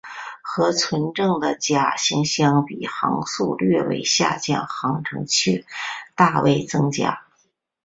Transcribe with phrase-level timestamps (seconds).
[0.41, 5.63] 和纯正的甲型相比航速略为下降航程却
[6.15, 7.21] 大为增加。